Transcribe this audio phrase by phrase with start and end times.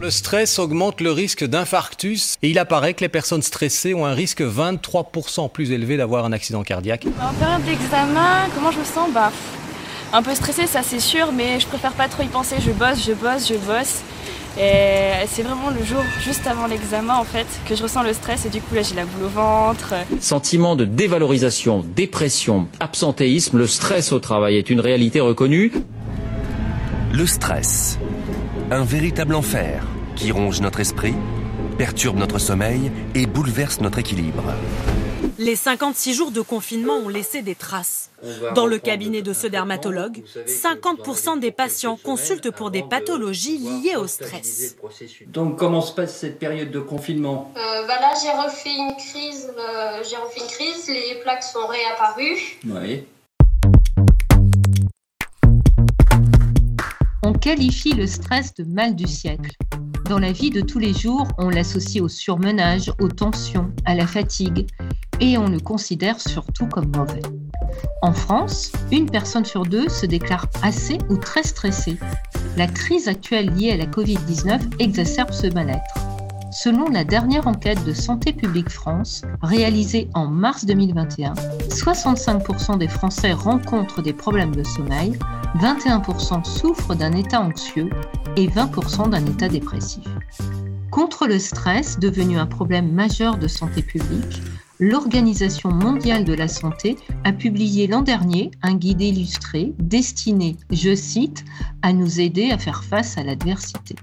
[0.00, 4.14] Le stress augmente le risque d'infarctus et il apparaît que les personnes stressées ont un
[4.14, 7.06] risque 23% plus élevé d'avoir un accident cardiaque.
[7.20, 9.10] En période d'examen, comment je me sens?
[9.12, 9.32] Bah,
[10.12, 12.56] un peu stressée, ça c'est sûr, mais je préfère pas trop y penser.
[12.64, 14.02] Je bosse, je bosse, je bosse.
[14.56, 18.46] Et c'est vraiment le jour juste avant l'examen en fait que je ressens le stress
[18.46, 19.94] et du coup là j'ai la boule au ventre.
[20.20, 25.72] Sentiment de dévalorisation, dépression, absentéisme, le stress au travail est une réalité reconnue.
[27.12, 27.98] Le stress,
[28.70, 29.82] un véritable enfer
[30.14, 31.14] qui ronge notre esprit,
[31.78, 34.44] perturbe notre sommeil et bouleverse notre équilibre.
[35.38, 38.10] Les 56 jours de confinement ont laissé des traces.
[38.54, 44.08] Dans le cabinet de ce dermatologue, 50% des patients consultent pour des pathologies liées au
[44.08, 44.76] stress.
[45.28, 47.52] Donc comment se passe cette période de confinement?
[47.56, 51.66] Euh, bah Là j'ai refait une crise, euh, j'ai refait une crise, les plaques sont
[51.66, 52.58] réapparues.
[52.66, 53.04] Oui.
[57.22, 59.56] On qualifie le stress de mal du siècle.
[60.08, 64.06] Dans la vie de tous les jours, on l'associe au surmenage, aux tensions, à la
[64.06, 64.66] fatigue,
[65.20, 67.22] et on le considère surtout comme mauvais.
[68.02, 71.98] En France, une personne sur deux se déclare assez ou très stressée.
[72.56, 76.07] La crise actuelle liée à la Covid-19 exacerbe ce mal-être.
[76.50, 81.34] Selon la dernière enquête de Santé publique France, réalisée en mars 2021,
[81.68, 85.18] 65% des Français rencontrent des problèmes de sommeil,
[85.58, 87.90] 21% souffrent d'un état anxieux
[88.36, 90.04] et 20% d'un état dépressif.
[90.90, 94.40] Contre le stress, devenu un problème majeur de santé publique,
[94.80, 101.44] l'Organisation mondiale de la santé a publié l'an dernier un guide illustré destiné, je cite,
[101.82, 103.96] à nous aider à faire face à l'adversité.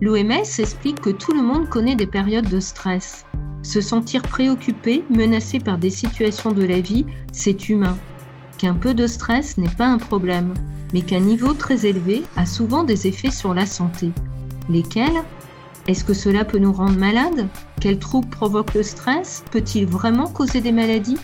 [0.00, 3.26] L'OMS explique que tout le monde connaît des périodes de stress.
[3.62, 7.98] Se sentir préoccupé, menacé par des situations de la vie, c'est humain.
[8.56, 10.54] Qu'un peu de stress n'est pas un problème,
[10.94, 14.10] mais qu'un niveau très élevé a souvent des effets sur la santé.
[14.70, 15.22] Lesquels?
[15.86, 17.46] Est-ce que cela peut nous rendre malades?
[17.78, 19.44] Quels troubles provoque le stress?
[19.50, 21.18] Peut-il vraiment causer des maladies?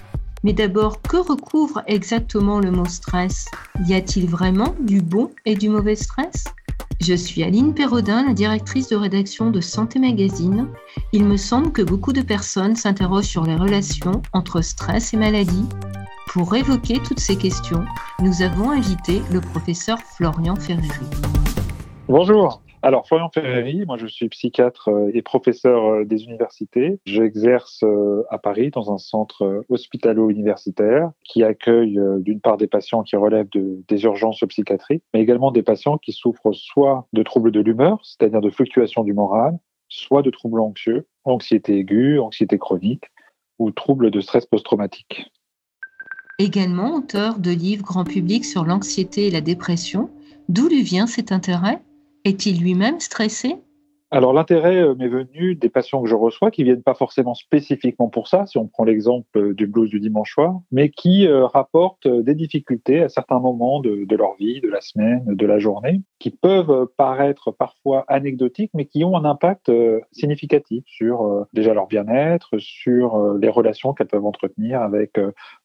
[0.44, 3.46] Mais d'abord, que recouvre exactement le mot stress?
[3.86, 6.44] Y a-t-il vraiment du bon et du mauvais stress?
[7.00, 10.68] Je suis Aline Perrodin, la directrice de rédaction de Santé Magazine.
[11.12, 15.66] Il me semble que beaucoup de personnes s'interrogent sur les relations entre stress et maladie
[16.36, 17.86] pour évoquer toutes ces questions,
[18.20, 21.06] nous avons invité le professeur Florian Ferreri.
[22.08, 22.60] Bonjour.
[22.86, 27.00] Alors, Florian Ferreri, moi je suis psychiatre euh, et professeur euh, des universités.
[27.04, 33.16] J'exerce euh, à Paris dans un centre hospitalo-universitaire qui accueille d'une part des patients qui
[33.16, 37.58] relèvent de, des urgences psychiatriques, mais également des patients qui souffrent soit de troubles de
[37.58, 39.58] l'humeur, c'est-à-dire de fluctuations du moral,
[39.88, 43.06] soit de troubles anxieux, anxiété aiguë, anxiété chronique
[43.58, 45.28] ou troubles de stress post-traumatique.
[46.38, 50.08] Également auteur de livres grand public sur l'anxiété et la dépression,
[50.48, 51.80] d'où lui vient cet intérêt?
[52.26, 53.54] Est-il lui-même stressé?
[54.10, 58.08] Alors l'intérêt euh, m'est venu des patients que je reçois qui viennent pas forcément spécifiquement
[58.08, 61.46] pour ça, si on prend l'exemple euh, du blues du dimanche soir, mais qui euh,
[61.46, 65.60] rapportent des difficultés à certains moments de, de, leur vie, de la semaine, de la
[65.60, 69.70] journée, qui peuvent paraître parfois anecdotiques, mais qui ont un impact
[70.10, 75.18] significatif sur déjà leur bien-être, sur les relations qu'elles peuvent entretenir avec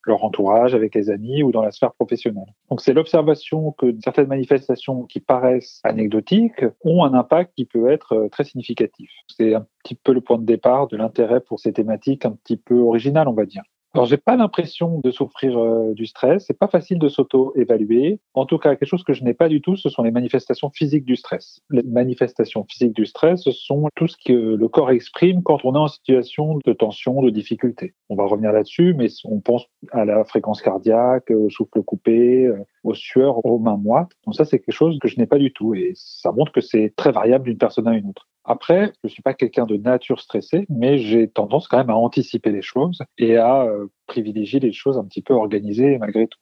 [0.05, 2.53] leur entourage, avec les amis ou dans la sphère professionnelle.
[2.71, 8.29] Donc c'est l'observation que certaines manifestations qui paraissent anecdotiques ont un impact qui peut être
[8.31, 9.11] très significatif.
[9.27, 12.55] C'est un petit peu le point de départ de l'intérêt pour ces thématiques un petit
[12.55, 13.63] peu originales, on va dire.
[13.93, 16.45] Alors, j'ai pas l'impression de souffrir euh, du stress.
[16.47, 18.21] C'est pas facile de s'auto-évaluer.
[18.33, 20.69] En tout cas, quelque chose que je n'ai pas du tout, ce sont les manifestations
[20.69, 21.59] physiques du stress.
[21.69, 25.75] Les manifestations physiques du stress, ce sont tout ce que le corps exprime quand on
[25.75, 27.93] est en situation de tension, de difficulté.
[28.07, 32.63] On va revenir là-dessus, mais on pense à la fréquence cardiaque, au souffle coupé, euh,
[32.85, 34.11] aux sueurs, aux mains moites.
[34.25, 36.61] Donc ça, c'est quelque chose que je n'ai pas du tout, et ça montre que
[36.61, 38.30] c'est très variable d'une personne à une autre.
[38.51, 42.51] Après, je suis pas quelqu'un de nature stressée, mais j'ai tendance quand même à anticiper
[42.51, 46.37] les choses et à euh, privilégier les choses un petit peu organisées malgré tout.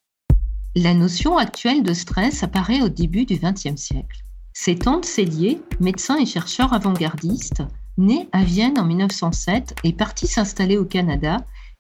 [0.76, 4.24] La notion actuelle de stress apparaît au début du XXe siècle.
[4.54, 7.62] C'est Tante Cellier, médecin et chercheur avant-gardiste,
[8.00, 11.38] né à Vienne en 1907 et parti s'installer au Canada,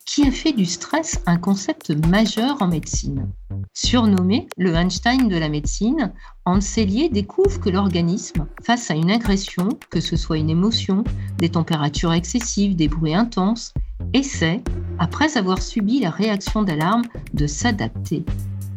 [0.10, 3.30] qui a fait du stress un concept majeur en médecine.
[3.74, 6.14] Surnommé le Einstein de la médecine,
[6.46, 11.04] Hans Selye découvre que l'organisme, face à une agression, que ce soit une émotion,
[11.38, 13.72] des températures excessives, des bruits intenses,
[14.14, 14.64] essaie,
[14.98, 17.04] après avoir subi la réaction d'alarme,
[17.36, 18.26] de s'adapter.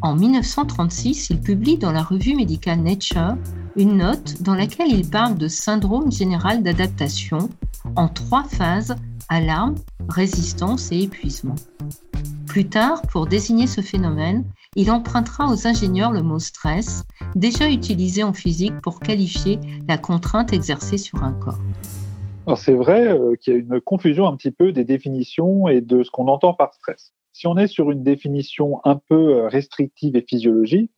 [0.03, 3.37] En 1936, il publie dans la revue médicale Nature
[3.77, 7.49] une note dans laquelle il parle de syndrome général d'adaptation
[7.97, 8.95] en trois phases
[9.29, 9.77] alarme,
[10.09, 11.55] résistance et épuisement.
[12.47, 14.45] Plus tard, pour désigner ce phénomène,
[14.77, 17.05] il empruntera aux ingénieurs le mot stress,
[17.35, 19.59] déjà utilisé en physique pour qualifier
[19.89, 21.59] la contrainte exercée sur un corps.
[22.57, 26.03] C'est vrai euh, qu'il y a une confusion un petit peu des définitions et de
[26.03, 27.13] ce qu'on entend par stress.
[27.33, 30.93] Si on est sur une définition un peu euh, restrictive et physiologique,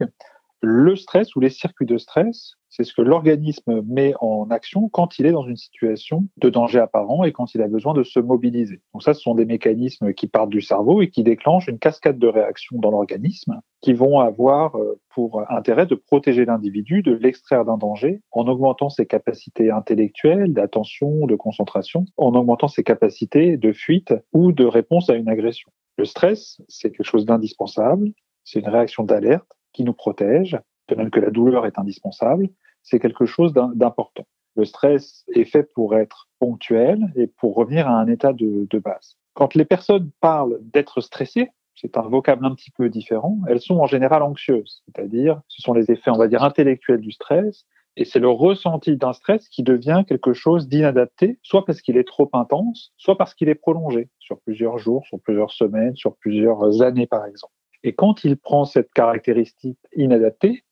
[0.61, 5.21] le stress ou les circuits de stress, c'est ce que l'organisme met en action quand
[5.21, 8.19] il est dans une situation de danger apparent et quand il a besoin de se
[8.19, 8.81] mobiliser.
[8.93, 12.19] Donc ça, ce sont des mécanismes qui partent du cerveau et qui déclenchent une cascade
[12.19, 17.65] de réactions dans l'organisme qui vont avoir euh, pour intérêt de protéger l'individu, de l'extraire
[17.65, 23.73] d'un danger en augmentant ses capacités intellectuelles, d'attention, de concentration, en augmentant ses capacités de
[23.73, 25.70] fuite ou de réponse à une agression.
[25.97, 28.11] Le stress, c'est quelque chose d'indispensable,
[28.43, 32.48] c'est une réaction d'alerte qui nous protège, de même que la douleur est indispensable,
[32.82, 34.26] c'est quelque chose d'important.
[34.56, 39.16] Le stress est fait pour être ponctuel et pour revenir à un état de, base.
[39.32, 43.78] Quand les personnes parlent d'être stressées, c'est un vocable un petit peu différent, elles sont
[43.78, 47.66] en général anxieuses, c'est-à-dire ce sont les effets, on va dire, intellectuels du stress,
[47.96, 52.06] et c'est le ressenti d'un stress qui devient quelque chose d'inadapté, soit parce qu'il est
[52.06, 56.82] trop intense, soit parce qu'il est prolongé sur plusieurs jours, sur plusieurs semaines, sur plusieurs
[56.82, 57.52] années par exemple.
[57.84, 60.64] Et quand il prend cette caractéristique inadaptée,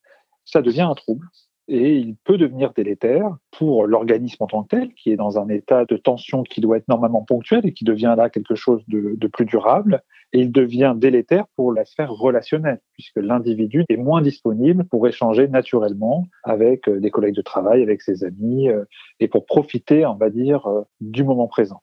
[0.45, 1.27] ça devient un trouble
[1.69, 5.49] et il peut devenir délétère pour l'organisme en tant que tel, qui est dans un
[5.49, 9.27] état de tension qui doit être normalement ponctuel et qui devient là quelque chose de,
[9.29, 10.03] plus durable,
[10.33, 15.47] et il devient délétère pour la sphère relationnelle, puisque l'individu est moins disponible pour échanger
[15.47, 18.85] naturellement avec euh, des collègues de travail, avec ses amis, euh,
[19.21, 21.81] et pour profiter, on va dire, euh, du moment présent.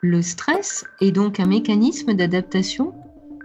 [0.00, 2.94] Le stress est donc un mécanisme d'adaptation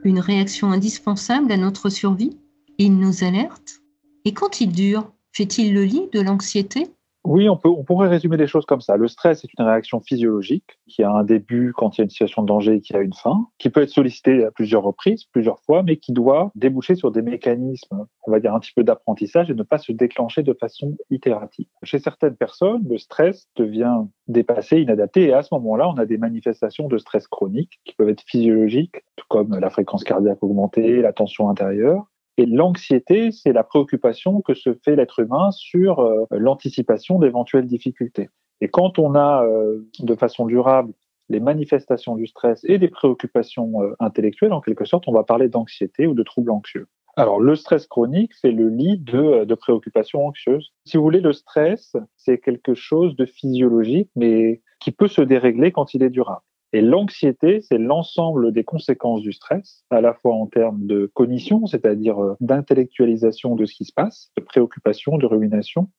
[0.06, 2.38] une réaction indispensable à notre survie.
[2.78, 3.82] Il nous alerte
[4.28, 6.88] Et quand il dure, fait-il le lit de l'anxiété?
[7.26, 8.98] Oui, on, peut, on pourrait résumer les choses comme ça.
[8.98, 12.10] Le stress est une réaction physiologique qui a un début quand il y a une
[12.10, 15.26] situation de danger et qui a une fin, qui peut être sollicitée à plusieurs reprises,
[15.26, 18.84] plusieurs fois, mais qui doit déboucher sur des mécanismes, on va dire un petit peu
[18.84, 21.68] d'apprentissage et ne pas se déclencher de façon itérative.
[21.82, 26.18] Chez certaines personnes, le stress devient dépassé, inadapté, et à ce moment-là, on a des
[26.20, 31.14] manifestations de stress chronique qui peuvent être physiologiques, tout comme la fréquence cardiaque augmentée, la
[31.14, 32.06] tension intérieure,
[32.38, 38.30] et l'anxiété, c'est la préoccupation que se fait l'être humain sur euh, l'anticipation d'éventuelles difficultés.
[38.62, 40.94] Et quand on a euh, de façon durable
[41.30, 45.48] les manifestations du stress et des préoccupations euh, intellectuelles, en quelque sorte, on va parler
[45.48, 46.88] d'anxiété ou de troubles anxieux.
[47.18, 50.74] Alors, le stress chronique, c'est le lit de, de préoccupations anxieuses.
[50.86, 55.72] Si vous voulez, le stress, c'est quelque chose de physiologique, mais qui peut se dérégler
[55.72, 56.42] quand il est durable.
[56.76, 61.66] Et l'anxiété, c'est l'ensemble des conséquences du stress, à la fois en termes de cognition,
[61.68, 65.90] c'est-à-dire euh, d'intellectualisation de ce qui se passe, de préoccupation, de rumination,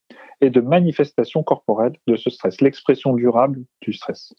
[0.43, 4.34] et de manifestation corporelle de ce stress, l'expression durable du stress.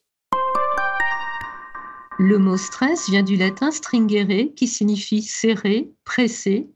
[2.19, 6.69] Le mot stress vient du latin stringere, qui signifie serrer, presser.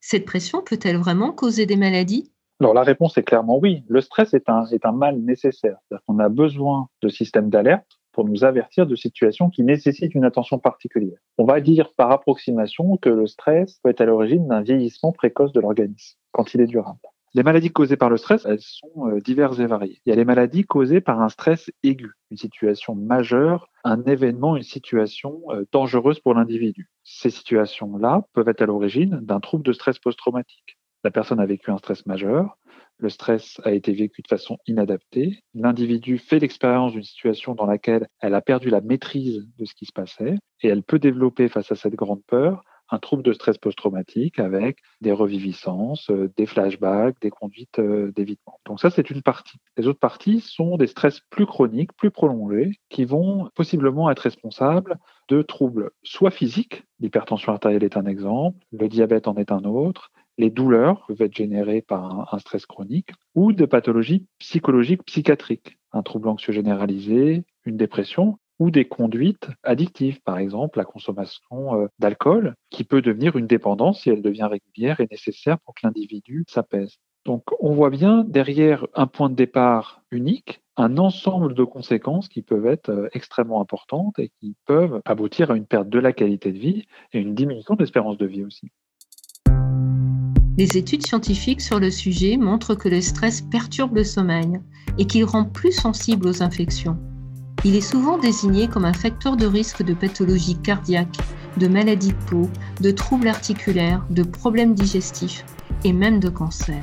[0.00, 2.32] Cette pression peut-elle vraiment causer des maladies?
[2.58, 3.84] Alors la réponse est clairement oui.
[3.86, 5.76] Le stress est un, est un mal nécessaire.
[6.08, 10.58] Qu'on a besoin de systèmes d'alerte pour nous avertir de situations qui nécessitent une attention
[10.58, 11.18] particulière.
[11.36, 15.52] On va dire par approximation que le stress peut être à l'origine d'un vieillissement précoce
[15.52, 16.98] de l'organisme quand il est durable.
[17.36, 20.00] Les maladies causées par le stress, elles sont euh, diverses et variées.
[20.06, 24.56] Il y a les maladies causées par un stress aigu, une situation majeure, un événement,
[24.56, 26.90] une situation euh, dangereuse pour l'individu.
[27.02, 30.78] Ces situations-là peuvent être à l'origine d'un trouble de stress post-traumatique.
[31.04, 32.56] La personne a vécu un stress majeur,
[32.98, 35.40] le stress a été vécu de façon inadaptée.
[35.52, 39.84] L'individu fait l'expérience d'une situation dans laquelle elle a perdu la maîtrise de ce qui
[39.84, 43.58] se passait et elle peut développer face à cette grande peur un trouble de stress
[43.58, 48.60] post-traumatique avec des reviviscences, euh, des flashbacks, des conduites euh, d'évitement.
[48.66, 49.56] Donc ça, c'est une partie.
[49.76, 54.98] Les autres parties sont des stress plus chroniques, plus prolongés, qui vont possiblement être responsables
[55.28, 60.10] de troubles soit physiques, l'hypertension artérielle est un exemple, le diabète en est un autre,
[60.38, 66.02] les douleurs peuvent être générées par un, stress chronique ou de pathologies psychologiques psychiatriques, un
[66.02, 72.54] trouble anxieux généralisé, une dépression ou des conduites addictives, par exemple la consommation euh, d'alcool,
[72.70, 76.98] qui peut devenir une dépendance si elle devient régulière et nécessaire pour que l'individu s'apaise.
[77.24, 82.42] Donc on voit bien derrière un point de départ unique, un ensemble de conséquences qui
[82.42, 86.52] peuvent être euh, extrêmement importantes et qui peuvent aboutir à une perte de la qualité
[86.52, 88.70] de vie et une diminution de l'espérance de vie aussi.
[90.56, 94.60] Les études scientifiques sur le sujet montrent que le stress perturbe le sommeil
[94.98, 96.96] et qu'il rend plus sensible aux infections.
[97.64, 101.18] Il est souvent désigné comme un facteur de risque de pathologies cardiaques,
[101.56, 102.48] de maladies de peau,
[102.80, 105.44] de troubles articulaires, de problèmes digestifs
[105.82, 106.80] et même de cancer.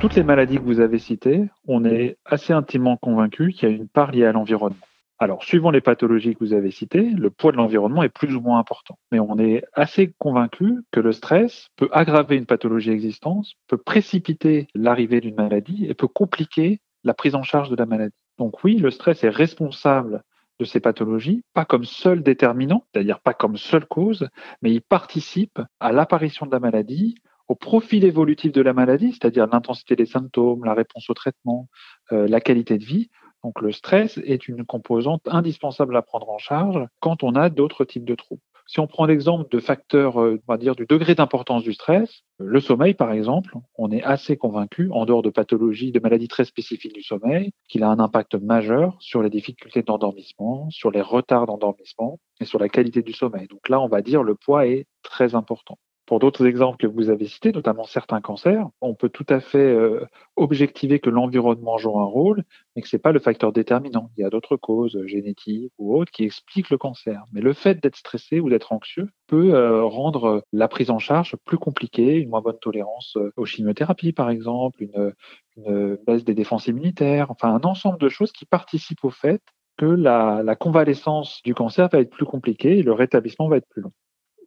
[0.00, 3.76] Toutes les maladies que vous avez citées, on est assez intimement convaincu qu'il y a
[3.76, 4.74] une part liée à l'environnement.
[5.22, 8.40] Alors, suivant les pathologies que vous avez citées, le poids de l'environnement est plus ou
[8.40, 8.98] moins important.
[9.12, 14.66] Mais on est assez convaincu que le stress peut aggraver une pathologie existante, peut précipiter
[14.74, 18.16] l'arrivée d'une maladie et peut compliquer la prise en charge de la maladie.
[18.38, 20.24] Donc oui, le stress est responsable
[20.58, 24.28] de ces pathologies, pas comme seul déterminant, c'est-à-dire pas comme seule cause,
[24.60, 27.14] mais il participe à l'apparition de la maladie,
[27.46, 31.68] au profil évolutif de la maladie, c'est-à-dire l'intensité des symptômes, la réponse au traitement,
[32.10, 33.10] euh, la qualité de vie.
[33.44, 37.84] Donc le stress est une composante indispensable à prendre en charge quand on a d'autres
[37.84, 38.42] types de troubles.
[38.66, 42.22] Si on prend l'exemple de facteurs, euh, on va dire, du degré d'importance du stress,
[42.38, 46.44] le sommeil, par exemple, on est assez convaincu, en dehors de pathologies, de maladies très
[46.44, 51.46] spécifiques du sommeil, qu'il a un impact majeur sur les difficultés d'endormissement, sur les retards
[51.46, 53.48] d'endormissement et sur la qualité du sommeil.
[53.48, 55.76] Donc là, on va dire le poids est très important.
[56.12, 59.56] Pour d'autres exemples que vous avez cités, notamment certains cancers, on peut tout à fait
[59.56, 60.04] euh,
[60.36, 62.44] objectiver que l'environnement joue un rôle,
[62.76, 64.10] mais que c'est pas le facteur déterminant.
[64.18, 67.24] Il y a d'autres causes génétiques ou autres qui expliquent le cancer.
[67.32, 71.34] Mais le fait d'être stressé ou d'être anxieux peut euh, rendre la prise en charge
[71.46, 75.14] plus compliquée, une moins bonne tolérance euh, aux chimiothérapies, par exemple, une,
[75.56, 79.40] une baisse des défenses immunitaires, enfin un ensemble de choses qui participent au fait
[79.78, 83.68] que la, la convalescence du cancer va être plus compliquée et le rétablissement va être
[83.70, 83.92] plus long.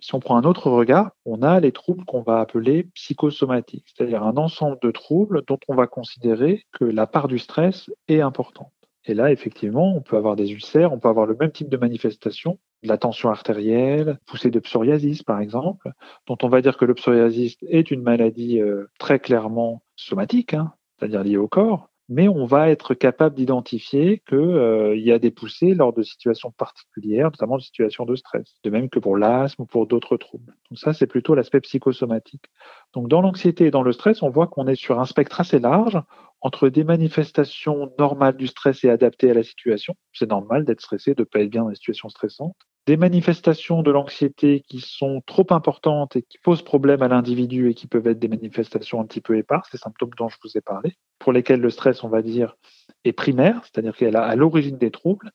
[0.05, 4.21] Si on prend un autre regard, on a les troubles qu'on va appeler psychosomatiques, c'est-à-dire
[4.21, 8.71] un ensemble de troubles dont on va considérer que la part du stress est importante.
[9.05, 11.77] Et là, effectivement, on peut avoir des ulcères, on peut avoir le même type de
[11.77, 15.91] manifestation, de la tension artérielle, poussée de psoriasis par exemple,
[16.27, 20.71] dont on va dire que le psoriasis est une maladie euh, très clairement somatique, hein,
[20.99, 25.31] c'est-à-dire liée au corps, mais on va être capable d'identifier qu'il euh, y a des
[25.31, 29.63] poussées lors de situations particulières, notamment de situations de stress, de même que pour l'asthme
[29.63, 30.53] ou pour d'autres troubles.
[30.69, 32.45] Donc ça, c'est plutôt l'aspect psychosomatique.
[32.93, 35.59] Donc dans l'anxiété et dans le stress, on voit qu'on est sur un spectre assez
[35.59, 35.99] large
[36.41, 39.95] entre des manifestations normales du stress et adaptées à la situation.
[40.13, 42.55] C'est normal d'être stressé, de ne pas être bien dans des situations stressantes
[42.87, 47.73] des manifestations de l'anxiété qui sont trop importantes et qui posent problème à l'individu et
[47.73, 50.61] qui peuvent être des manifestations un petit peu éparses, les symptômes dont je vous ai
[50.61, 52.55] parlé, pour lesquels le stress, on va dire,
[53.03, 55.31] est primaire, c'est-à-dire qu'elle est à l'origine des troubles,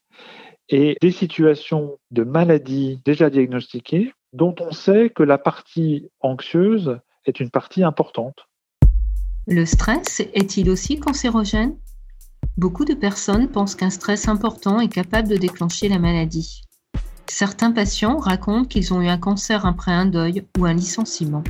[0.69, 7.41] et des situations de maladies déjà diagnostiquées dont on sait que la partie anxieuse est
[7.41, 8.47] une partie importante.
[9.49, 11.77] Le stress est-il aussi cancérogène?
[12.57, 16.63] Beaucoup de personnes pensent qu'un stress important est capable de déclencher la maladie.
[17.33, 21.45] Certains patients racontent qu'ils ont eu un cancer après un deuil ou un licenciement.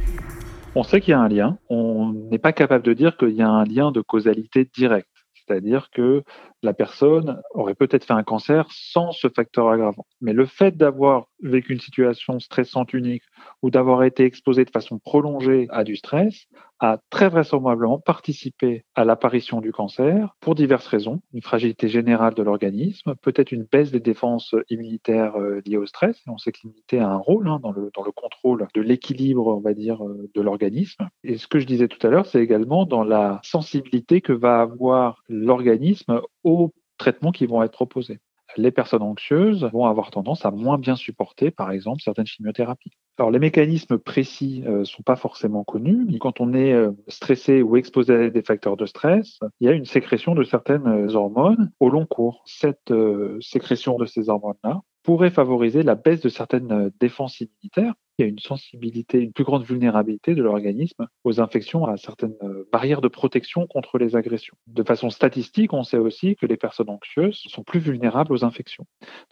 [0.75, 1.57] On sait qu'il y a un lien.
[1.71, 5.09] On n'est pas capable de dire qu'il y a un lien de causalité directe.
[5.35, 6.23] C'est-à-dire que
[6.63, 10.05] la personne aurait peut-être fait un cancer sans ce facteur aggravant.
[10.21, 13.25] Mais le fait d'avoir vécu une situation stressante unique
[13.63, 16.45] ou d'avoir été exposé de façon prolongée à du stress
[16.81, 21.21] a très vraisemblablement participé à l'apparition du cancer pour diverses raisons.
[21.33, 26.21] Une fragilité générale de l'organisme, peut-être une baisse des défenses immunitaires euh, liées au stress.
[26.27, 29.47] on sait que l'immunité a un rôle hein, dans, le, dans le contrôle de l'équilibre,
[29.47, 31.09] on va dire, euh, de l'organisme.
[31.23, 34.61] Et ce que je disais tout à l'heure, c'est également dans la sensibilité que va
[34.61, 38.21] avoir l'organisme aux traitements qui vont être proposés
[38.57, 42.93] les personnes anxieuses vont avoir tendance à moins bien supporter, par exemple, certaines chimiothérapies.
[43.19, 46.93] Alors, les mécanismes précis ne euh, sont pas forcément connus, mais quand on est euh,
[47.09, 50.87] stressé ou exposé à des facteurs de stress, il y a une sécrétion de certaines
[50.87, 52.43] euh, hormones au long cours.
[52.47, 52.93] Cette
[53.41, 58.29] sécrétion de ces hormones-là pourrait favoriser la baisse de certaines défenses immunitaires il y a
[58.29, 63.09] une sensibilité, une plus grande vulnérabilité de l'organisme aux infections, à certaines euh, barrières de
[63.09, 64.57] protection contre les agressions.
[64.67, 68.85] De façon statistique, on sait aussi que les personnes anxieuses sont plus vulnérables aux infections.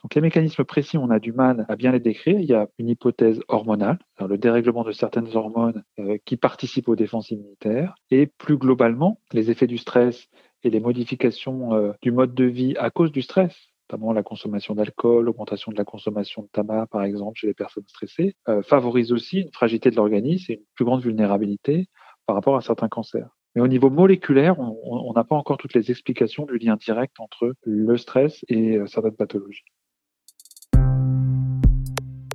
[0.02, 2.40] Donc les mécanismes précis, on a du mal à bien les décrire.
[2.40, 6.96] Il y a une hypothèse hormonale, le dérèglement de certaines hormones euh, qui participent aux
[6.96, 10.28] défenses immunitaires, et plus globalement, les effets du stress
[10.64, 13.54] et les modifications euh, du mode de vie à cause du stress
[13.90, 17.86] notamment la consommation d'alcool, l'augmentation de la consommation de tabac, par exemple, chez les personnes
[17.86, 21.88] stressées, euh, favorise aussi une fragilité de l'organisme et une plus grande vulnérabilité
[22.26, 23.28] par rapport à certains cancers.
[23.54, 27.54] Mais au niveau moléculaire, on n'a pas encore toutes les explications du lien direct entre
[27.64, 29.64] le stress et euh, certaines pathologies.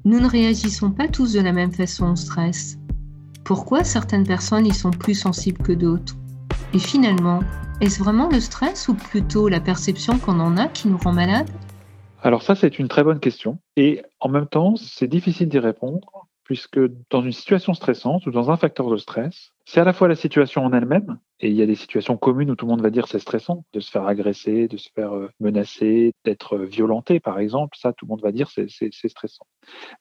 [0.05, 2.77] Nous ne réagissons pas tous de la même façon au stress.
[3.45, 6.15] Pourquoi certaines personnes y sont plus sensibles que d'autres?
[6.73, 7.41] Et finalement,
[7.81, 11.49] est-ce vraiment le stress ou plutôt la perception qu'on en a qui nous rend malade
[12.21, 13.59] Alors ça, c'est une très bonne question.
[13.75, 16.79] Et en même temps, c'est difficile d'y répondre puisque
[17.09, 20.15] dans une situation stressante ou dans un facteur de stress, c'est à la fois la
[20.15, 22.89] situation en elle-même, et il y a des situations communes où tout le monde va
[22.89, 27.39] dire c'est stressant, de se faire agresser, de se faire euh, menacer, d'être violenté par
[27.39, 29.45] exemple, ça tout le monde va dire c'est stressant.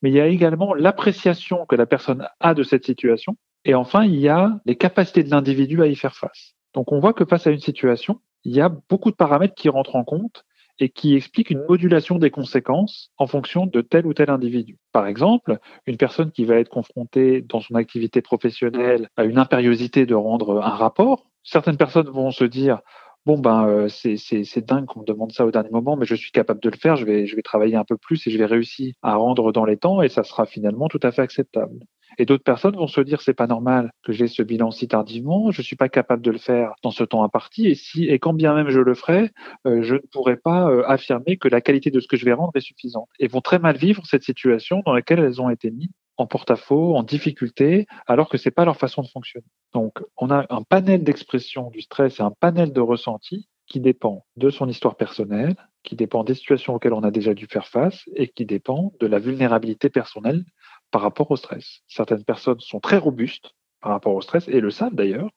[0.02, 4.04] Mais il y a également l'appréciation que la personne a de cette situation, et enfin
[4.04, 6.54] il y a les capacités de l'individu à y faire face.
[6.75, 9.69] Donc on voit que face à une situation, il y a beaucoup de paramètres qui
[9.69, 10.45] rentrent en compte
[10.78, 14.78] et qui explique une modulation des conséquences en fonction de tel ou tel individu.
[14.92, 20.07] Par exemple, une personne qui va être confrontée dans son activité professionnelle à une impériosité
[20.07, 22.81] de rendre un rapport, certaines personnes vont se dire
[23.26, 26.33] bon ben euh, c'est dingue qu'on me demande ça au dernier moment, mais je suis
[26.33, 29.14] capable de le faire, je vais travailler un peu plus et je vais réussir à
[29.14, 31.78] rendre dans les temps et ça sera finalement tout à fait acceptable.
[32.19, 35.50] Et d'autres personnes vont se dire c'est pas normal que j'ai ce bilan si tardivement,
[35.50, 38.33] je suis pas capable de le faire dans ce temps imparti et si et quand
[38.33, 39.31] bien même je le ferai,
[39.66, 42.33] euh, je ne pourrai pas euh, affirmer que la qualité de ce que je vais
[42.33, 43.09] rendre est suffisante.
[43.19, 46.95] Et vont très mal vivre cette situation dans laquelle elles ont été mises en porte-à-faux,
[46.95, 49.47] en difficulté, alors que c'est pas leur façon de fonctionner.
[49.73, 54.26] Donc, on a un panel d'expression du stress et un panel de ressenti qui dépend
[54.37, 58.04] de son histoire personnelle, qui dépend des situations auxquelles on a déjà dû faire face
[58.14, 60.45] et qui dépend de la vulnérabilité personnelle
[60.92, 61.80] par rapport au stress.
[61.88, 65.30] Certaines personnes sont très robustes par rapport au stress et le savent d'ailleurs,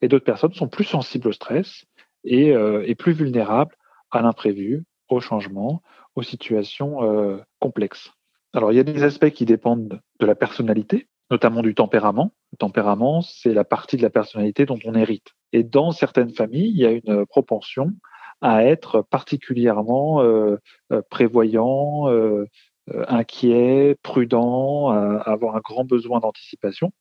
[0.00, 1.84] et d'autres personnes sont plus sensibles au stress
[2.24, 3.76] et, euh, plus vulnérables
[4.10, 5.82] à l'imprévu, au changement,
[6.16, 8.10] aux situations euh, complexes.
[8.52, 12.32] Alors il y a des aspects qui dépendent de la personnalité, notamment du tempérament.
[12.52, 15.28] Le tempérament, c'est la partie de la personnalité dont on hérite.
[15.52, 17.92] Et dans certaines familles, il y a une propension
[18.40, 20.56] à être particulièrement euh,
[21.08, 22.08] prévoyant,
[23.08, 26.92] inquiet, prudent, à avoir un grand besoin d'anticipation.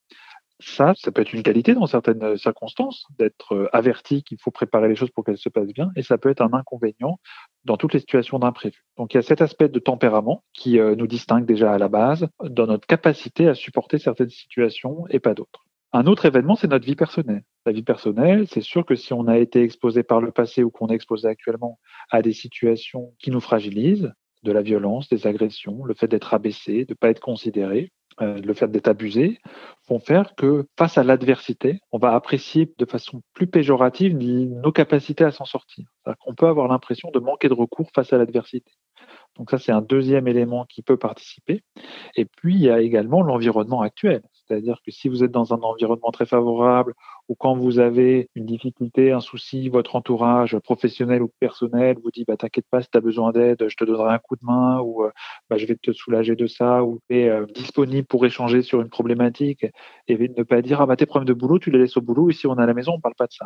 [0.61, 4.87] Ça, ça peut être une qualité dans certaines circonstances, d'être euh, averti qu'il faut préparer
[4.87, 7.19] les choses pour qu'elles se passent bien, et ça peut être un inconvénient
[7.65, 8.85] dans toutes les situations d'imprévu.
[8.97, 11.87] Donc il y a cet aspect de tempérament qui euh, nous distingue déjà à la
[11.87, 15.65] base dans notre capacité à supporter certaines situations et pas d'autres.
[15.93, 17.43] Un autre événement, c'est notre vie personnelle.
[17.65, 20.69] La vie personnelle, c'est sûr que si on a été exposé par le passé ou
[20.69, 21.79] qu'on est exposé actuellement
[22.11, 26.85] à des situations qui nous fragilisent, de la violence, des agressions, le fait d'être abaissé,
[26.85, 29.39] de ne pas être considéré, euh, le fait d'être abusé,
[29.87, 35.23] vont faire que face à l'adversité, on va apprécier de façon plus péjorative nos capacités
[35.23, 35.85] à s'en sortir.
[36.25, 38.71] On peut avoir l'impression de manquer de recours face à l'adversité.
[39.37, 41.63] Donc ça, c'est un deuxième élément qui peut participer.
[42.15, 44.21] Et puis, il y a également l'environnement actuel.
[44.51, 46.93] C'est-à-dire que si vous êtes dans un environnement très favorable
[47.29, 52.25] ou quand vous avez une difficulté, un souci, votre entourage professionnel ou personnel vous dit
[52.27, 54.81] bah t'inquiète pas si tu as besoin d'aide, je te donnerai un coup de main
[54.81, 55.11] ou euh,
[55.49, 58.81] bah, je vais te soulager de ça ou tu es euh, disponible pour échanger sur
[58.81, 59.65] une problématique
[60.09, 62.29] et ne pas dire ah bah tes problèmes de boulot, tu les laisses au boulot
[62.29, 63.45] ici on est à la maison, on parle pas de ça.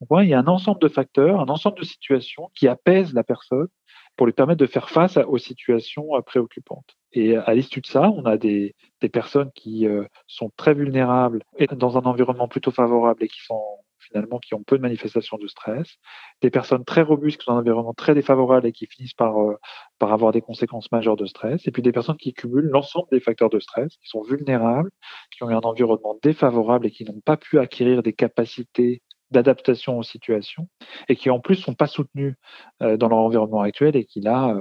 [0.00, 3.24] Donc il y a un ensemble de facteurs, un ensemble de situations qui apaisent la
[3.24, 3.68] personne
[4.16, 6.96] pour lui permettre de faire face aux situations euh, préoccupantes.
[7.14, 11.42] Et à l'issue de ça, on a des, des personnes qui euh, sont très vulnérables
[11.58, 13.62] et dans un environnement plutôt favorable et qui sont
[14.02, 15.96] finalement qui ont peu de manifestations de stress,
[16.40, 19.40] des personnes très robustes qui sont dans un environnement très défavorable et qui finissent par,
[19.40, 19.56] euh,
[19.98, 23.20] par avoir des conséquences majeures de stress, et puis des personnes qui cumulent l'ensemble des
[23.20, 24.90] facteurs de stress, qui sont vulnérables,
[25.30, 29.98] qui ont eu un environnement défavorable et qui n'ont pas pu acquérir des capacités d'adaptation
[29.98, 30.68] aux situations
[31.08, 32.34] et qui en plus sont pas soutenus
[32.82, 34.54] euh, dans leur environnement actuel et qui là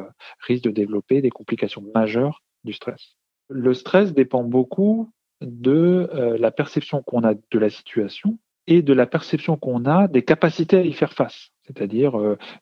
[0.48, 3.18] risquent de développer des complications majeures du stress.
[3.52, 5.12] Le stress dépend beaucoup
[5.42, 8.38] de euh, la perception qu'on a de la situation
[8.68, 11.50] et de la perception qu'on a des capacités à y faire face.
[11.66, 12.14] C'est-à-dire,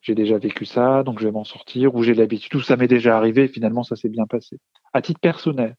[0.01, 2.87] j'ai déjà vécu ça, donc je vais m'en sortir, ou j'ai l'habitude, ou ça m'est
[2.87, 4.59] déjà arrivé, et finalement ça s'est bien passé.
[4.93, 5.75] À titre personnel.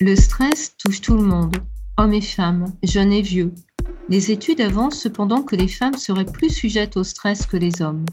[0.00, 1.56] Le stress touche tout le monde,
[1.96, 3.52] hommes et femmes, jeunes et vieux,
[4.08, 8.04] les études avancent cependant que les femmes seraient plus sujettes au stress que les hommes.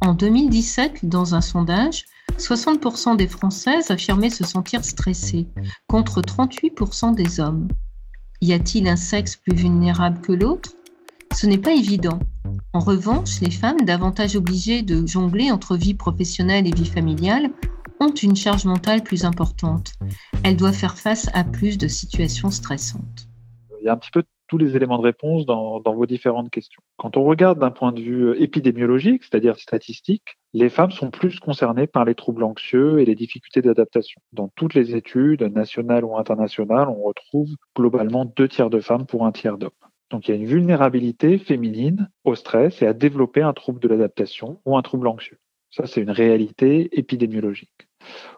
[0.00, 2.04] En 2017, dans un sondage,
[2.40, 5.46] 60% des Françaises affirmaient se sentir stressées,
[5.86, 7.68] contre 38% des hommes.
[8.40, 10.70] Y a-t-il un sexe plus vulnérable que l'autre?
[11.34, 12.18] Ce n'est pas évident.
[12.72, 17.50] En revanche, les femmes, davantage obligées de jongler entre vie professionnelle et vie familiale,
[18.00, 19.92] ont une charge mentale plus importante.
[20.42, 23.28] Elles doivent faire face à plus de situations stressantes.
[24.50, 26.82] Tous les éléments de réponse dans, vos différentes questions.
[26.96, 31.38] Quand on regarde d'un point de vue euh, épidémiologique, c'est-à-dire statistique, les femmes sont plus
[31.38, 34.20] concernées par les troubles anxieux et les difficultés d'adaptation.
[34.32, 39.24] Dans toutes les études, nationales ou internationales, on retrouve globalement deux tiers de femmes pour
[39.24, 39.70] un tiers d'hommes.
[40.10, 43.86] Donc il y a une vulnérabilité féminine au stress et à développer un trouble de
[43.86, 45.38] l'adaptation ou un trouble anxieux.
[45.70, 47.86] Ça, c'est une réalité épidémiologique.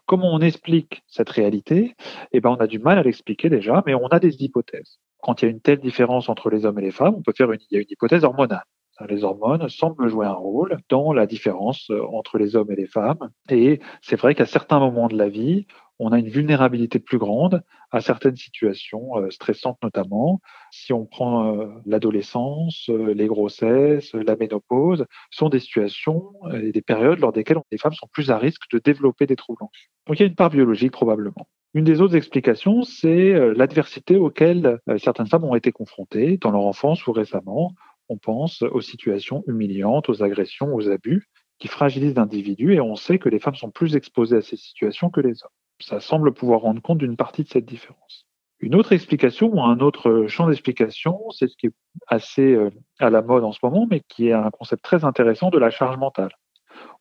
[0.04, 1.94] Comment on explique cette réalité?
[2.32, 5.40] Eh ben, on a du mal à l'expliquer déjà, mais on a des hypothèses quand
[5.40, 7.50] il y a une telle différence entre les hommes et les femmes, on peut faire
[7.52, 8.64] une, il y a une hypothèse hormonale.
[9.08, 12.86] Les hormones semblent jouer un rôle dans la différence euh, entre les hommes et les
[12.86, 13.30] femmes.
[13.48, 15.66] Et c'est vrai qu'à certains moments de la vie,
[15.98, 20.40] on a une vulnérabilité plus grande à certaines situations euh, stressantes notamment.
[20.70, 27.18] Si on prend euh, l'adolescence, les grossesses, la ménopause, sont des situations et des périodes
[27.18, 29.88] lors desquelles les femmes sont plus à risque de développer des troubles anxieux.
[30.06, 31.46] Donc il y a une part biologique probablement.
[31.74, 36.50] Une des autres explications, c'est euh, l'adversité auquel euh, certaines femmes ont été confrontées dans
[36.50, 37.72] leur enfance ou récemment.
[38.08, 43.18] On pense aux situations humiliantes, aux agressions, aux abus qui fragilisent l'individu et on sait
[43.18, 45.50] que les femmes sont plus exposées à ces situations que les hommes.
[45.80, 48.26] Ça semble pouvoir rendre compte d'une partie de cette différence.
[48.58, 51.74] Une autre explication ou un autre champ d'explication, c'est ce qui est
[52.08, 55.50] assez euh, à la mode en ce moment, mais qui est un concept très intéressant
[55.50, 56.32] de la charge mentale.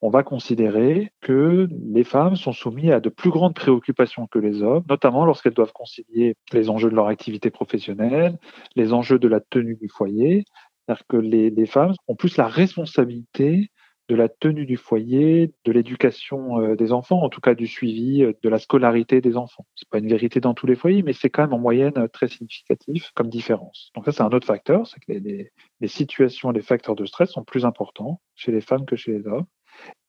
[0.02, 4.64] On va considérer que les femmes sont soumises à de plus grandes préoccupations que les
[4.64, 8.38] hommes, notamment lorsqu'elles doivent concilier les enjeux de leur activité professionnelle,
[8.76, 10.46] les enjeux de la tenue du foyer.
[10.86, 13.70] C'est-à-dire que les, femmes ont plus la responsabilité
[14.12, 18.24] de la tenue du foyer, de l'éducation euh, des enfants, en tout cas du suivi
[18.24, 19.66] euh, de la scolarité des enfants.
[19.76, 22.08] C'est pas une vérité dans tous les foyers, mais c'est quand même en moyenne euh,
[22.10, 23.90] très significatif comme différence.
[23.96, 27.46] Donc ça, c'est un autre facteur, c'est que les, situations, les facteurs de stress sont
[27.46, 29.46] plus importants chez les femmes que chez les hommes.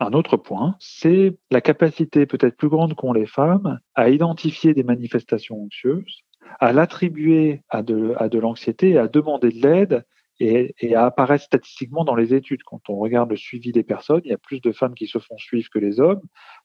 [0.01, 4.83] Un autre point, c'est la capacité peut-être plus grande qu'ont les femmes à identifier des
[4.83, 6.25] manifestations anxieuses,
[6.61, 10.05] à l'attribuer à de, l'anxiété à demander de l'aide
[10.41, 12.63] et, apparaître statistiquement dans les études.
[12.65, 15.19] Quand on regarde le suivi des personnes, il y a plus de femmes qui se
[15.19, 16.21] font suivre que les hommes,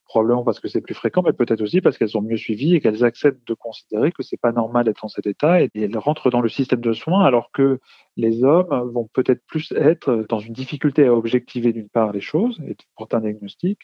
[0.06, 2.80] probablement parce que c'est plus fréquent, mais peut-être aussi parce qu'elles sont mieux suivies et
[2.80, 6.30] qu'elles acceptent de considérer que c'est pas normal d'être dans cet état et elles rentrent
[6.30, 7.80] dans le système de soins alors que
[8.16, 12.60] les hommes vont peut-être plus être dans une difficulté à objectiver d'une part les choses
[12.68, 13.80] et porter un diagnostic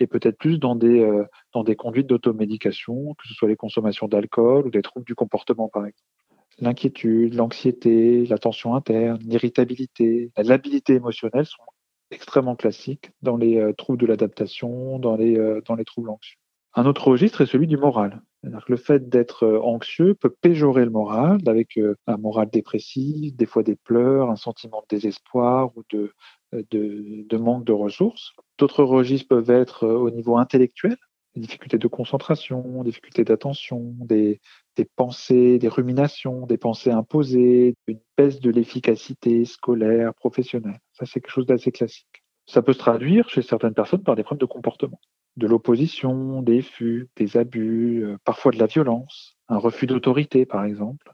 [0.00, 1.24] et peut-être plus dans des euh,
[1.54, 5.68] dans des conduites d'automédication, que ce soit les consommations d'alcool ou des troubles du comportement
[5.68, 6.17] par exemple
[6.60, 11.62] l'inquiétude, l'anxiété, la tension interne, l'irritabilité, la labilité émotionnelle sont
[12.10, 16.38] extrêmement classiques dans les euh, troubles de l'adaptation, dans les, euh, dans les troubles anxieux.
[16.74, 18.22] Un autre registre est celui du moral.
[18.42, 23.62] le fait d'être euh, anxieux peut péjorer le moral avec un moral dépressif, des fois
[23.62, 26.12] des pleurs, un sentiment de désespoir ou de,
[26.52, 28.32] de, de manque de ressources.
[28.58, 30.96] D'autres registres peuvent être au niveau intellectuel,
[31.34, 34.40] des difficultés de concentration, des difficultés d'attention, des,
[34.78, 40.78] des pensées, des ruminations, des pensées imposées, une baisse de l'efficacité scolaire, professionnelle.
[40.92, 42.22] Ça, c'est quelque chose d'assez classique.
[42.46, 45.00] Ça peut se traduire chez certaines personnes par des problèmes de comportement,
[45.36, 49.36] de l'opposition, des fugues, des abus, euh, parfois de la violence.
[49.48, 51.12] Un refus d'autorité, par exemple,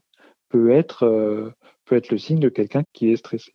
[0.49, 1.49] peut être, euh,
[1.85, 3.51] peut être le signe de quelqu'un qui est stressé.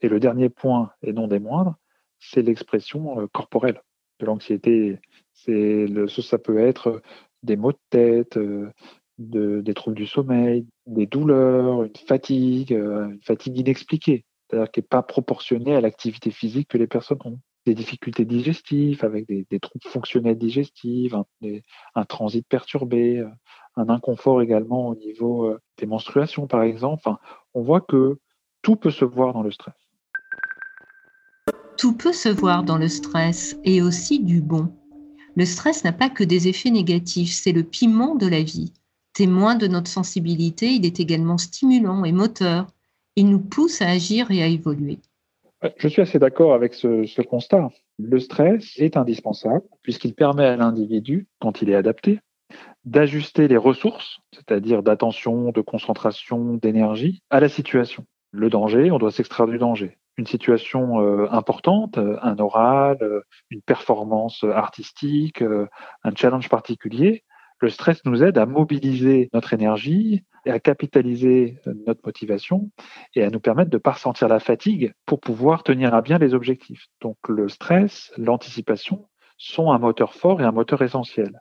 [0.00, 1.76] Et le dernier point, et non des moindres,
[2.18, 3.82] c'est l'expression euh, corporelle
[4.18, 4.98] de l'anxiété
[5.34, 7.02] ça peut être
[7.42, 8.38] des maux de tête,
[9.18, 14.80] de, des troubles du sommeil, des douleurs, une fatigue, euh, une fatigue inexpliquée, c'est-à-dire qui
[14.80, 17.38] n'est pas proportionnée à l'activité physique que les personnes ont.
[17.64, 21.24] Des difficultés digestives avec des, troubles fonctionnels digestifs, un,
[21.94, 23.28] un, transit perturbé, euh,
[23.76, 27.00] un inconfort également au niveau des menstruations par exemple.
[27.04, 27.18] Enfin,
[27.54, 28.18] on voit que
[28.62, 29.74] tout peut se voir dans le stress.
[31.76, 34.72] Tout peut se voir dans le stress et aussi du bon.
[35.34, 38.72] Le stress n'a pas que des effets négatifs, c'est le piment de la vie.
[39.12, 42.66] Témoin de notre sensibilité, il est également stimulant et moteur.
[43.16, 44.98] Il nous pousse à agir et à évoluer.
[45.76, 47.68] Je suis assez d'accord avec ce, constat.
[47.98, 52.20] Le stress est indispensable puisqu'il permet à l'individu, quand il est adapté,
[52.84, 58.04] d'ajuster les ressources, c'est-à-dire d'attention, de concentration, d'énergie, à la situation.
[58.32, 63.22] Le danger, on doit s'extraire du danger une situation euh, importante, euh, un oral, euh,
[63.50, 67.24] une performance artistique, un challenge particulier,
[67.62, 72.70] le stress nous aide à mobiliser notre énergie et à capitaliser notre motivation
[73.14, 76.18] et à nous permettre de ne pas ressentir la fatigue pour pouvoir tenir à bien
[76.18, 76.88] les objectifs.
[77.00, 79.06] Donc le stress, l'anticipation
[79.38, 81.38] sont un moteur fort et un moteur essentiel.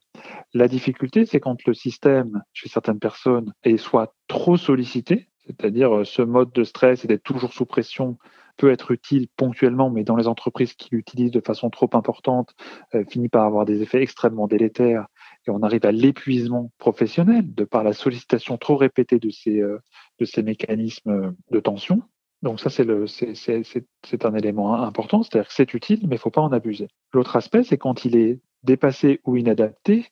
[0.53, 6.21] La difficulté, c'est quand le système, chez certaines personnes, est soit trop sollicité, c'est-à-dire ce
[6.21, 8.17] mode de stress et d'être toujours sous pression
[8.57, 12.53] peut être utile ponctuellement, mais dans les entreprises qui l'utilisent de façon trop importante,
[12.93, 15.07] euh, finit par avoir des effets extrêmement délétères
[15.47, 19.79] et on arrive à l'épuisement professionnel de par la sollicitation trop répétée de ces, euh,
[20.19, 22.03] de ces mécanismes de tension.
[22.41, 26.41] Donc ça, c'est, un élément important, c'est-à-dire que c'est utile, mais il ne faut pas
[26.41, 26.87] en abuser.
[27.13, 30.07] L'autre aspect, c'est quand il est dépassé ou inadapté,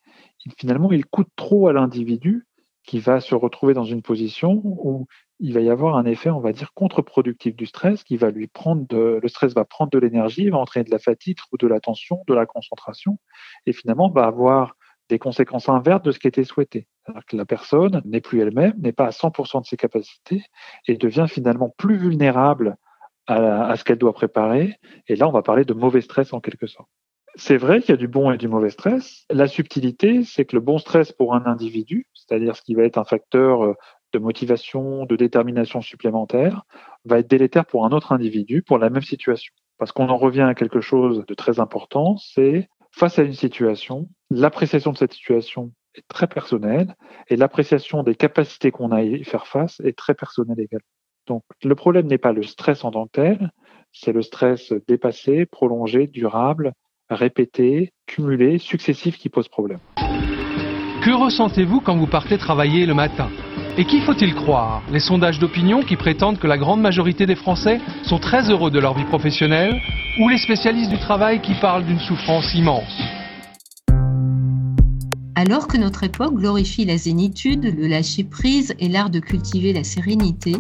[0.58, 2.46] finalement, il coûte trop à l'individu
[2.84, 5.08] qui va se retrouver dans une position où
[5.40, 8.48] il va y avoir un effet, on va dire, contre-productif du stress qui va lui
[8.48, 11.68] prendre de, le stress va prendre de l'énergie, va entraîner de la fatigue ou de
[11.68, 13.20] la tension, de la concentration,
[13.66, 14.76] et finalement va avoir
[15.10, 16.88] des conséquences inverses de ce qui était souhaité.
[17.06, 20.44] Alors que la personne n'est plus elle-même, n'est pas à 100% de ses capacités
[20.88, 22.78] et devient finalement plus vulnérable
[23.28, 24.76] à, à ce qu'elle doit préparer.
[25.08, 26.90] Et là, on va parler de mauvais stress en quelque sorte.
[27.36, 29.26] C'est vrai qu'il y a du bon et du mauvais stress.
[29.30, 32.98] La subtilité, c'est que le bon stress pour un individu, c'est-à-dire ce qui va être
[32.98, 33.74] un facteur euh,
[34.14, 36.64] de motivation, de détermination supplémentaire,
[37.06, 39.54] va être délétère pour un autre individu pour la même situation.
[39.78, 42.68] Parce qu'on en revient à quelque chose de très important, c'est
[43.00, 46.96] face à une situation, l'appréciation de cette situation est très personnelle
[47.30, 50.84] et l'appréciation des capacités qu'on a à y faire face est très personnelle également.
[51.26, 53.52] Donc le problème n'est pas le stress en tant que tel,
[53.94, 56.74] c'est le stress dépassé, prolongé, durable,
[57.10, 59.80] répété, cumulé, successif qui pose problème.
[59.96, 63.30] Que ressentez-vous quand vous partez travailler le matin?
[63.78, 64.82] Et qui faut-il croire?
[64.92, 68.80] Les sondages d'opinion qui prétendent que la grande majorité des Français sont très heureux de
[68.80, 69.80] leur vie professionnelle
[70.20, 73.02] ou les spécialistes du travail qui parlent d'une souffrance immense?
[75.36, 80.58] Alors que notre époque glorifie la zénitude, le lâcher-prise et l'art de cultiver la sérénité,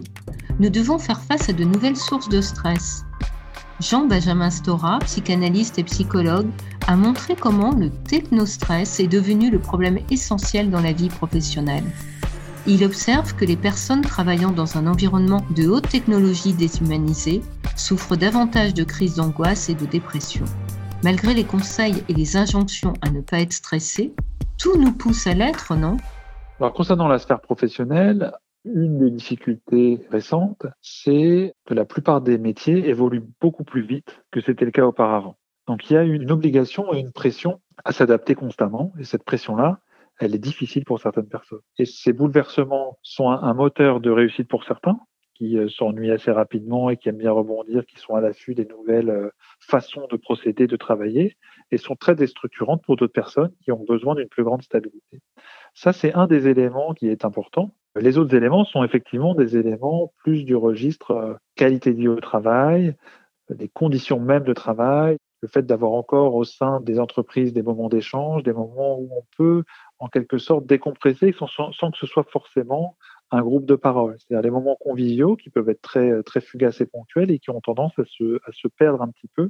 [0.59, 3.03] nous devons faire face à de nouvelles sources de stress.
[3.81, 6.49] Jean-Benjamin Stora, psychanalyste et psychologue,
[6.87, 11.83] a montré comment le technostress est devenu le problème essentiel dans la vie professionnelle.
[12.71, 17.41] Il observe que les personnes travaillant dans un environnement de haute technologie déshumanisée
[17.75, 20.45] souffrent davantage de crises d'angoisse et de dépression.
[21.03, 24.13] Malgré les conseils et les injonctions à ne pas être stressé,
[24.59, 25.97] tout nous pousse à l'être, non?
[26.75, 28.33] Concernant la sphère professionnelle,
[28.65, 34.41] une des difficultés récentes, c'est que la plupart des métiers évoluent beaucoup plus vite que
[34.41, 35.37] c'était le cas auparavant.
[35.65, 39.79] Donc il y a une obligation et une pression à s'adapter constamment, et cette pression-là,
[40.19, 41.61] elle est difficile pour certaines personnes.
[41.77, 44.99] Et ces bouleversements sont un, moteur de réussite pour certains,
[45.33, 48.65] qui euh, s'ennuient assez rapidement et qui aiment bien rebondir, qui sont à l'affût des
[48.65, 49.29] nouvelles euh,
[49.61, 51.37] façons de procéder, de travailler,
[51.71, 55.21] et sont très déstructurantes pour d'autres personnes qui ont besoin d'une plus grande stabilité.
[55.73, 57.73] Ça, c'est un des éléments qui est important.
[57.95, 62.19] Les autres éléments sont effectivement des éléments plus du registre euh, qualité de vie au
[62.19, 62.95] travail,
[63.49, 67.89] des conditions même de travail, le fait d'avoir encore au sein des entreprises des moments
[67.89, 69.63] d'échange, des moments où on peut
[69.99, 72.97] en quelque sorte décompresser sans, que ce soit forcément
[73.31, 74.17] un groupe de parole.
[74.17, 77.61] C'est-à-dire des moments conviviaux qui peuvent être très, très fugaces et ponctuels et qui ont
[77.61, 79.49] tendance à se, à se perdre un petit peu.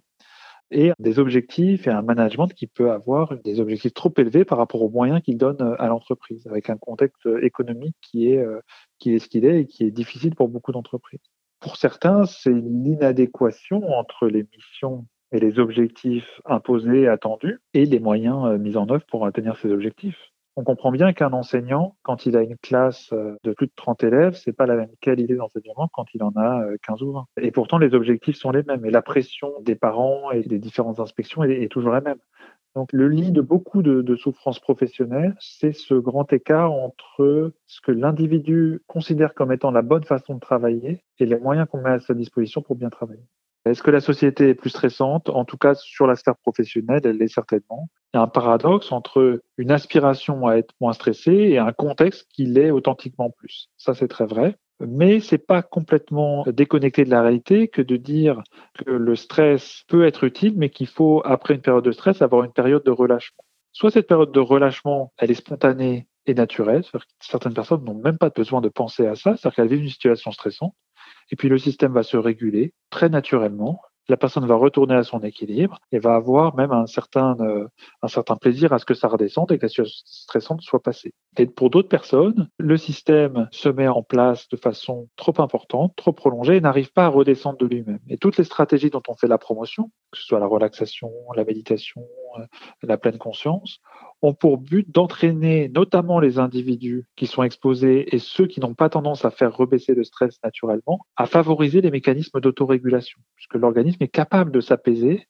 [0.72, 4.84] Et des objectifs et un management qui peut avoir des objectifs trop élevés par rapport
[4.84, 8.60] aux moyens qu'il donne à l'entreprise, avec un contexte économique qui est, euh,
[9.00, 11.22] qui est ce qu'il est et qui est difficile pour beaucoup d'entreprises.
[11.60, 18.46] Pour certains, c'est l'inadéquation entre les missions et les objectifs imposés, attendus, et les moyens
[18.46, 22.36] euh, mis en œuvre pour atteindre ces objectifs on comprend bien qu'un enseignant, quand il
[22.36, 25.90] a une classe euh, de plus de 30 élèves, c'est pas la même qualité d'enseignement
[25.94, 27.26] quand il en a 15 euh, ou 20.
[27.42, 28.86] Et pourtant, les objectifs sont les mêmes.
[28.86, 32.20] Et la pression des parents et des différentes inspections est, toujours la même.
[32.76, 37.82] Donc, le lit de beaucoup de, de souffrances professionnelles, c'est ce grand écart entre ce
[37.82, 41.90] que l'individu considère comme étant la bonne façon de travailler et les moyens qu'on met
[41.90, 43.24] à sa disposition pour bien travailler.
[43.66, 45.30] Est-ce que la société est plus stressante?
[45.30, 47.90] En tout cas, sur la sphère professionnelle, elle l'est certainement.
[48.14, 52.28] Il y a un paradoxe entre une aspiration à être moins stressé et un contexte
[52.34, 53.70] qui l'est authentiquement plus.
[53.78, 54.56] Ça, c'est très vrai.
[54.80, 58.42] Mais c'est pas complètement déconnecté de la réalité que de dire
[58.76, 62.46] que le stress peut être utile, mais qu'il faut, après une période de stress, avoir
[62.46, 63.44] une période de relâchement.
[63.74, 66.84] Soit cette période de relâchement, elle est spontanée et naturelle,
[67.20, 70.32] certaines personnes n'ont même pas besoin de penser à ça, c'est-à-dire qu'elles vivent une situation
[70.32, 70.76] stressante,
[71.32, 73.82] et puis le système va se réguler très naturellement.
[74.08, 77.68] La personne va retourner à son équilibre et va avoir même un certain, euh,
[78.02, 81.14] un certain plaisir à ce que ça redescende et que la situation stressante soit passée.
[81.38, 86.12] Et pour d'autres personnes, le système se met en place de façon trop importante, trop
[86.12, 88.00] prolongée et n'arrive pas à redescendre de lui-même.
[88.08, 91.46] Et toutes les stratégies dont on fait la promotion, que ce soit la relaxation, la
[91.46, 92.04] méditation,
[92.40, 92.46] euh,
[92.82, 93.80] la pleine conscience,
[94.22, 98.90] ont pour but d'entraîner notamment les individus qui sont exposés et ceux qui n'ont pas
[98.90, 104.10] tendance à faire rebaisser le stress naturellement, à favoriser les mécanismes d'autorégulation, puisque l'organisme est
[104.10, 105.28] capable de s'apaiser,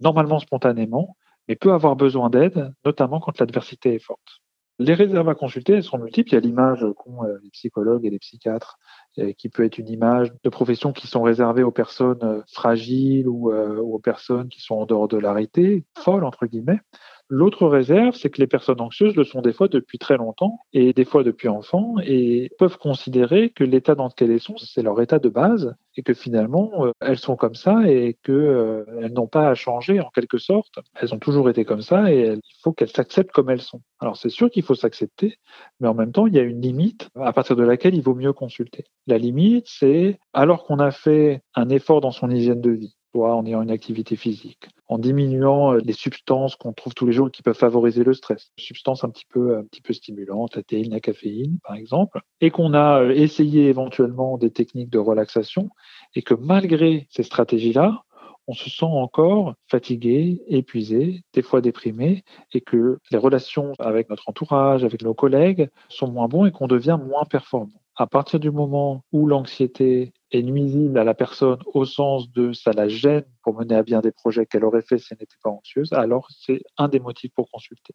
[0.00, 1.16] normalement spontanément,
[1.48, 4.40] mais peut avoir besoin d'aide, notamment quand l'adversité est forte.
[4.78, 6.30] Les réserves à consulter, elles sont multiples.
[6.30, 8.78] Il y a l'image qu'ont euh, les psychologues et les psychiatres,
[9.18, 13.26] euh, qui peut être une image de professions qui sont réservées aux personnes euh, fragiles
[13.26, 16.80] ou, aux personnes qui sont en dehors de l'arrêté, folles entre guillemets.
[17.28, 20.92] L'autre réserve, c'est que les personnes anxieuses le sont des fois depuis très longtemps et
[20.92, 25.00] des fois depuis enfant et peuvent considérer que l'état dans lequel elles sont, c'est leur
[25.00, 29.26] état de base et que finalement, euh, elles sont comme ça et qu'elles euh, n'ont
[29.26, 30.78] pas à changer en quelque sorte.
[30.94, 33.80] Elles ont toujours été comme ça et il faut qu'elles s'acceptent comme elles sont.
[33.98, 35.38] Alors c'est sûr qu'il faut s'accepter,
[35.80, 38.14] mais en même temps, il y a une limite à partir de laquelle il vaut
[38.14, 38.84] mieux consulter.
[39.08, 43.46] La limite, c'est alors qu'on a fait un effort dans son hygiène de vie, en
[43.46, 47.42] ayant une activité physique, en diminuant euh, les substances qu'on trouve tous les jours qui
[47.42, 51.00] peuvent favoriser le stress, substances un petit peu, un petit peu stimulantes, la théine, la
[51.00, 55.70] caféine, par exemple, et qu'on a euh, essayé éventuellement des techniques de relaxation,
[56.14, 58.04] et que malgré ces stratégies-là,
[58.48, 64.28] on se sent encore fatigué, épuisé, des fois déprimé, et que les relations avec notre
[64.28, 67.80] entourage, avec nos collègues sont moins bons et qu'on devient moins performant.
[67.96, 72.72] À partir du moment où l'anxiété est nuisible à la personne au sens de ça
[72.72, 75.50] la gêne pour mener à bien des projets qu'elle aurait fait si elle n'était pas
[75.50, 77.94] anxieuse, alors c'est un des motifs pour consulter.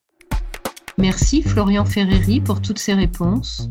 [0.98, 3.70] Merci Florian Ferreri pour toutes ces réponses.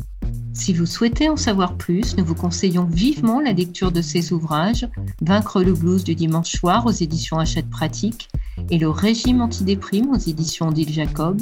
[0.53, 4.87] Si vous souhaitez en savoir plus, nous vous conseillons vivement la lecture de ces ouvrages
[5.21, 8.27] Vaincre le blues du dimanche soir aux éditions Hachette Pratique
[8.69, 11.41] et Le régime antidéprime aux éditions d'Île Jacob.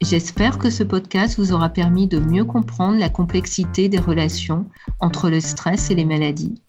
[0.00, 4.66] J'espère que ce podcast vous aura permis de mieux comprendre la complexité des relations
[5.00, 6.60] entre le stress et les maladies.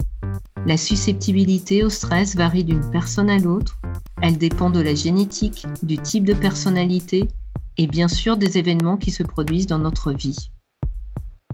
[0.66, 3.78] La susceptibilité au stress varie d'une personne à l'autre.
[4.22, 7.28] Elle dépend de la génétique, du type de personnalité
[7.76, 10.50] et bien sûr des événements qui se produisent dans notre vie.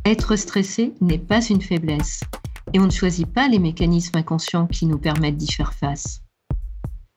[0.05, 2.21] Être stressé n'est pas une faiblesse
[2.73, 6.20] et on ne choisit pas les mécanismes inconscients qui nous permettent d'y faire face.